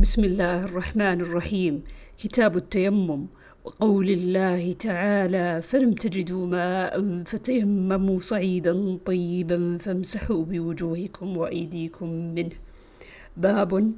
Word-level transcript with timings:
بسم 0.00 0.24
الله 0.24 0.64
الرحمن 0.64 1.20
الرحيم. 1.20 1.82
كتاب 2.18 2.56
التيمم. 2.56 3.26
وقول 3.64 4.08
الله 4.10 4.72
تعالى 4.72 5.62
فلم 5.62 5.92
تجدوا 5.92 6.46
ماء 6.46 7.22
فتيمموا 7.24 8.18
صعيدا 8.18 8.98
طيبا 9.04 9.78
فامسحوا 9.78 10.44
بوجوهكم 10.44 11.36
وأيديكم 11.36 12.08
منه. 12.34 12.56
باب 13.36 13.92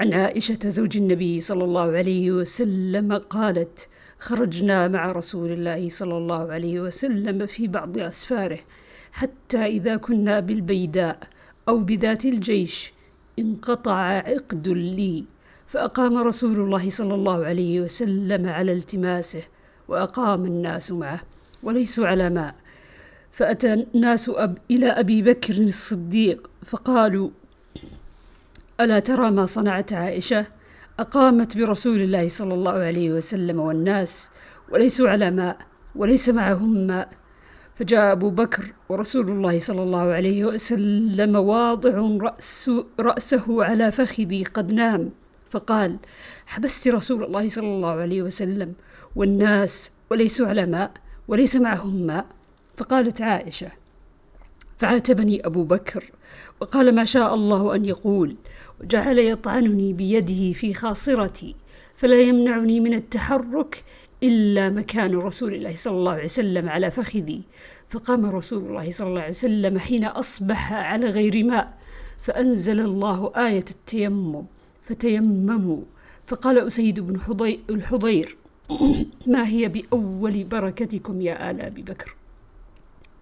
عن 0.00 0.12
عائشة 0.12 0.58
زوج 0.64 0.96
النبي 0.96 1.40
صلى 1.40 1.64
الله 1.64 1.96
عليه 1.96 2.30
وسلم 2.32 3.12
قالت 3.12 3.88
خرجنا 4.18 4.88
مع 4.88 5.12
رسول 5.12 5.50
الله 5.52 5.88
صلى 5.88 6.16
الله 6.18 6.52
عليه 6.52 6.80
وسلم 6.80 7.46
في 7.46 7.68
بعض 7.68 7.98
أسفاره 7.98 8.58
حتى 9.12 9.66
إذا 9.66 9.96
كنا 9.96 10.40
بالبيداء 10.40 11.18
أو 11.68 11.78
بذات 11.78 12.24
الجيش 12.24 12.95
انقطع 13.38 13.96
عقد 13.96 14.68
لي 14.68 15.24
فأقام 15.66 16.16
رسول 16.18 16.60
الله 16.60 16.90
صلى 16.90 17.14
الله 17.14 17.44
عليه 17.44 17.80
وسلم 17.80 18.48
على 18.48 18.72
التماسه 18.72 19.42
وأقام 19.88 20.44
الناس 20.44 20.92
معه 20.92 21.20
وليسوا 21.62 22.06
على 22.06 22.30
ماء. 22.30 22.54
فأتى 23.32 23.72
الناس 23.72 24.28
أب 24.28 24.58
إلى 24.70 24.86
أبي 24.86 25.22
بكر 25.22 25.54
الصديق 25.54 26.50
فقالوا 26.66 27.30
ألا 28.80 28.98
ترى 28.98 29.30
ما 29.30 29.46
صنعت 29.46 29.92
عائشة؟ 29.92 30.46
أقامت 30.98 31.56
برسول 31.56 32.00
الله 32.00 32.28
صلى 32.28 32.54
الله 32.54 32.72
عليه 32.72 33.10
وسلم 33.10 33.60
والناس 33.60 34.28
وليسوا 34.72 35.10
على 35.10 35.30
ماء 35.30 35.58
وليس 35.94 36.28
معهم 36.28 36.86
ماء. 36.86 37.08
فجاء 37.78 38.12
أبو 38.12 38.30
بكر 38.30 38.72
ورسول 38.88 39.30
الله 39.30 39.58
صلى 39.58 39.82
الله 39.82 40.12
عليه 40.12 40.44
وسلم 40.44 41.36
واضع 41.36 42.16
رأس 42.20 42.70
رأسه 43.00 43.64
على 43.64 43.92
فخذي 43.92 44.44
قد 44.44 44.72
نام. 44.72 45.10
فقال 45.50 45.96
حبست 46.46 46.88
رسول 46.88 47.24
الله 47.24 47.48
صلى 47.48 47.66
الله 47.66 47.90
عليه 47.90 48.22
وسلم 48.22 48.72
والناس 49.16 49.90
وليسوا 50.10 50.46
على 50.46 50.66
ماء 50.66 50.90
وليس 51.28 51.56
معهم 51.56 52.06
ماء. 52.06 52.26
فقالت 52.76 53.22
عائشة 53.22 53.70
فعاتبني 54.78 55.46
أبو 55.46 55.64
بكر 55.64 56.10
وقال 56.60 56.94
ما 56.94 57.04
شاء 57.04 57.34
الله 57.34 57.74
أن 57.74 57.84
يقول 57.84 58.36
وجعل 58.80 59.18
يطعنني 59.18 59.92
بيده 59.92 60.52
في 60.52 60.74
خاصرتي 60.74 61.54
فلا 61.96 62.20
يمنعني 62.20 62.80
من 62.80 62.94
التحرك 62.94 63.84
إلا 64.22 64.70
مكان 64.70 65.16
رسول 65.16 65.54
الله 65.54 65.76
صلى 65.76 65.96
الله 65.96 66.12
عليه 66.12 66.24
وسلم 66.24 66.68
على 66.68 66.90
فخذي. 66.90 67.42
فقام 67.90 68.26
رسول 68.26 68.64
الله 68.64 68.92
صلى 68.92 69.08
الله 69.08 69.20
عليه 69.20 69.30
وسلم 69.30 69.78
حين 69.78 70.04
أصبح 70.04 70.72
على 70.72 71.06
غير 71.06 71.44
ماء 71.44 71.78
فأنزل 72.22 72.80
الله 72.80 73.32
آية 73.36 73.64
التيمم 73.70 74.44
فتيمموا. 74.84 75.82
فقال 76.26 76.58
أسيد 76.58 77.00
بن 77.00 77.20
الحضير 77.70 78.36
ما 79.26 79.46
هي 79.48 79.68
بأول 79.68 80.44
بركتكم 80.44 81.20
يا 81.20 81.50
آل 81.50 81.60
أبي 81.60 81.82
بكر؟ 81.82 82.16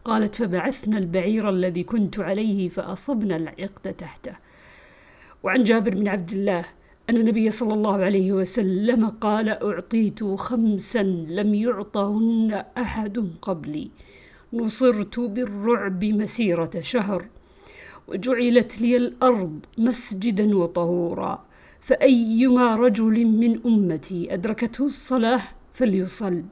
قالت 0.05 0.34
فبعثنا 0.34 0.98
البعير 0.98 1.51
الذي 1.51 1.83
كنت 1.83 2.19
عليه 2.19 2.69
فأصبنا 2.69 3.36
العقد 3.36 3.95
تحته. 3.95 4.36
وعن 5.42 5.62
جابر 5.62 5.95
بن 5.95 6.08
عبد 6.08 6.31
الله 6.31 6.64
أن 7.10 7.16
النبي 7.16 7.50
صلى 7.50 7.74
الله 7.74 8.05
عليه 8.05 8.33
وسلم 8.33 9.06
قال 9.06 9.48
أعطيت 9.48 10.24
خمسا 10.24 11.02
لم 11.28 11.55
يعطهن 11.55 12.64
أحد 12.78 13.30
قبلي. 13.42 13.91
نصرت 14.52 15.20
بالرعب 15.20 16.05
مسيرة 16.05 16.70
شهر 16.83 17.27
وجعلت 18.08 18.80
لي 18.80 18.96
الأرض 18.96 19.58
مسجدا 19.78 20.56
وطهورا 20.56 21.44
فأيما 21.80 22.77
رجل 22.77 23.24
من 23.24 23.61
أمتي 23.66 24.34
أدركته 24.34 24.86
الصلاة 24.86 25.41
فليصل 25.74 26.42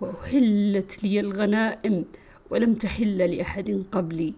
وأحلت 0.00 1.04
لي 1.04 1.20
الغنائم 1.20 2.04
ولم 2.50 2.74
تحل 2.74 3.18
لأحد 3.18 3.84
قبلي 3.92 4.34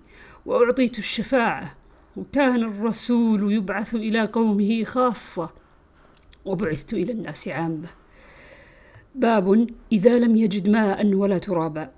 وأعطيت 0.47 0.99
الشفاعة 0.99 1.77
وكان 2.19 2.62
الرسول 2.62 3.53
يبعث 3.53 3.95
إلى 3.95 4.25
قومه 4.25 4.84
خاصة 4.84 5.51
وبعثت 6.45 6.93
إلى 6.93 7.12
الناس 7.12 7.49
عامة. 7.49 7.89
باب 9.15 9.67
إذا 9.93 10.19
لم 10.19 10.37
يجد 10.37 10.69
ماء 10.69 11.15
ولا 11.15 11.39
ترابا 11.39 11.91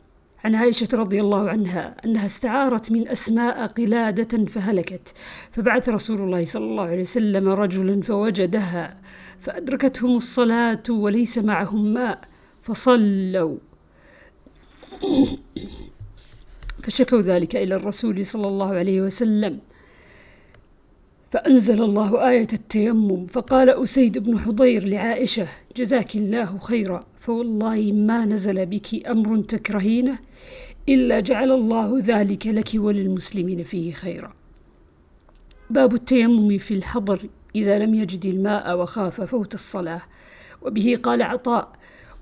عن 0.44 0.54
عائشة 0.54 0.88
رضي 0.92 1.20
الله 1.20 1.50
عنها 1.50 1.97
أنها 2.04 2.26
استعارت 2.26 2.92
من 2.92 3.09
أسماء 3.09 3.66
قلادة 3.66 4.44
فهلكت. 4.44 5.14
فبعث 5.53 5.88
رسول 5.88 6.20
الله 6.20 6.44
صلى 6.44 6.64
الله 6.64 6.84
عليه 6.84 7.03
وسلم 7.03 7.48
رجلا 7.48 8.00
فوجدها 8.03 8.98
فأدركتهم 9.41 10.16
الصلاة 10.16 10.82
وليس 10.88 11.38
معهم 11.38 11.94
ماء 11.94 12.20
فصلوا. 12.62 13.56
فشكوا 16.82 17.20
ذلك 17.20 17.56
إلى 17.56 17.75
الرسول 17.75 18.26
صلى 18.26 18.48
الله 18.48 18.75
عليه 18.75 19.00
وسلم. 19.00 19.60
فأنزل 21.30 21.82
الله 21.82 22.28
آية 22.28 22.48
التيمم 22.52 23.26
فقال 23.26 23.70
أسيد 23.70 24.18
بن 24.18 24.38
حضير 24.38 24.84
لعائشة 24.84 25.46
جزاك 25.76 26.16
الله 26.16 26.58
خيرا 26.58 27.06
فوالله 27.18 27.92
ما 27.92 28.24
نزل 28.24 28.66
بك 28.66 29.06
أمر 29.06 29.42
تكرهينه 29.42 30.18
إلا 30.88 31.20
جعل 31.20 31.50
الله 31.50 31.98
ذلك 31.98 32.46
لك 32.46 32.70
وللمسلمين 32.74 33.62
فيه 33.62 33.92
خيرا. 33.92 34.32
باب 35.70 35.94
التيمم 35.94 36.58
في 36.58 36.74
الحضر 36.74 37.28
إذا 37.54 37.78
لم 37.78 37.94
يجد 37.94 38.26
الماء 38.26 38.78
وخاف 38.78 39.20
فوت 39.20 39.54
الصلاة. 39.54 40.02
وبه 40.62 40.98
قال 41.02 41.22
عطاء 41.22 41.72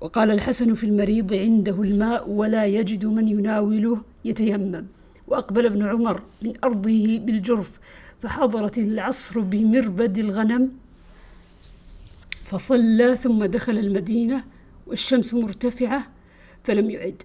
وقال 0.01 0.31
الحسن 0.31 0.73
في 0.73 0.83
المريض 0.83 1.33
عنده 1.33 1.81
الماء 1.81 2.29
ولا 2.29 2.65
يجد 2.65 3.05
من 3.05 3.27
يناوله 3.27 4.01
يتيمم. 4.25 4.85
وأقبل 5.27 5.65
ابن 5.65 5.83
عمر 5.85 6.21
من 6.41 6.53
أرضه 6.63 7.19
بالجرف. 7.19 7.79
فحضرت 8.21 8.77
العصر 8.77 9.39
بمربد 9.39 10.17
الغنم 10.17 10.71
فصلى 12.43 13.15
ثم 13.15 13.45
دخل 13.45 13.77
المدينة 13.77 14.43
والشمس 14.87 15.33
مرتفعة 15.33 16.07
فلم 16.63 16.89
يعد. 16.89 17.23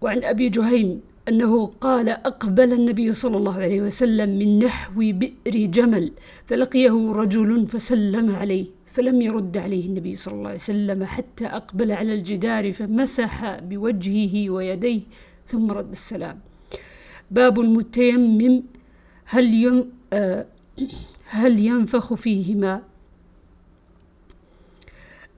وعن 0.00 0.24
أبي 0.24 0.48
جهيم 0.48 1.00
أنه 1.28 1.66
قال 1.66 2.08
أقبل 2.08 2.72
النبي 2.72 3.12
صلى 3.12 3.36
الله 3.36 3.54
عليه 3.54 3.80
وسلم 3.80 4.38
من 4.38 4.58
نحو 4.58 5.12
بئر 5.12 5.66
جمل 5.66 6.12
فلقيه 6.46 7.12
رجل 7.12 7.66
فسلم 7.68 8.30
عليه 8.36 8.66
فلم 8.86 9.20
يرد 9.22 9.56
عليه 9.56 9.86
النبي 9.86 10.16
صلى 10.16 10.34
الله 10.34 10.48
عليه 10.48 10.58
وسلم 10.58 11.04
حتى 11.04 11.46
أقبل 11.46 11.92
على 11.92 12.14
الجدار 12.14 12.72
فمسح 12.72 13.58
بوجهه 13.60 14.50
ويديه 14.50 15.02
ثم 15.46 15.70
رد 15.70 15.90
السلام. 15.90 16.47
باب 17.30 17.60
المتيمم 17.60 18.62
هل 19.24 19.54
يم 19.54 19.90
آه 20.12 20.46
هل 21.24 21.60
ينفخ 21.60 22.14
فيهما؟ 22.14 22.82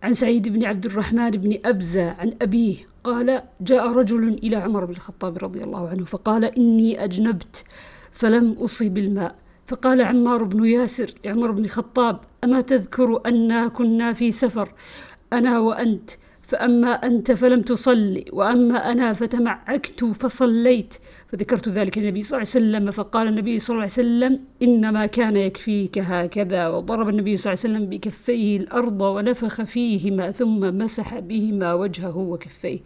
عن 0.03 0.15
سعيد 0.15 0.49
بن 0.49 0.65
عبد 0.65 0.87
الرحمن 0.87 1.31
بن 1.31 1.59
أبزة 1.65 2.11
عن 2.11 2.35
أبيه 2.43 2.77
قال 3.05 3.43
جاء 3.61 3.93
رجل 3.93 4.29
إلى 4.29 4.57
عمر 4.57 4.85
بن 4.85 4.93
الخطاب 4.93 5.39
رضي 5.45 5.65
الله 5.65 5.89
عنه 5.89 6.05
فقال 6.05 6.45
إني 6.45 7.05
أجنبت 7.05 7.65
فلم 8.13 8.53
أصب 8.53 8.99
الماء 8.99 9.35
فقال 9.67 10.03
عمار 10.03 10.45
بن 10.45 10.65
ياسر 10.65 11.15
عمر 11.27 11.51
بن 11.51 11.65
الخطاب 11.65 12.21
أما 12.45 12.61
تذكر 12.61 13.21
أنا 13.27 13.69
كنا 13.69 14.13
في 14.13 14.33
سفر 14.33 14.73
أنا 15.33 15.59
وأنت 15.59 16.11
فأما 16.51 16.89
أنت 16.89 17.33
فلم 17.33 17.63
تصلي 17.63 18.25
وأما 18.33 18.93
أنا 18.93 19.13
فتمعكت 19.13 20.05
فصليت. 20.05 20.95
فذكرت 21.29 21.69
ذلك 21.69 21.99
النبي 21.99 22.23
صلى 22.23 22.39
الله 22.39 22.51
عليه 22.55 22.67
وسلم 22.67 22.91
فقال 22.91 23.29
النبي 23.29 23.59
صلى 23.59 23.75
الله 23.75 23.83
عليه 23.83 23.93
وسلم 23.93 24.41
إنما 24.63 25.07
كان 25.07 25.37
يكفيك 25.37 25.99
هكذا. 25.99 26.69
وضرب 26.69 27.09
النبي 27.09 27.37
صلى 27.37 27.53
الله 27.53 27.65
عليه 27.65 27.75
وسلم 27.75 27.91
بكفيه 27.91 28.57
الأرض 28.57 29.01
ونفخ 29.01 29.63
فيهما 29.63 30.31
ثم 30.31 30.79
مسح 30.79 31.19
بهما 31.19 31.75
وجهه 31.75 32.17
وكفيه. 32.17 32.81